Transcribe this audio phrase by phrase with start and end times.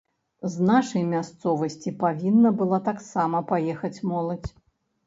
[0.53, 4.51] З нашай мясцовасці павінна была таксама паехаць моладзь.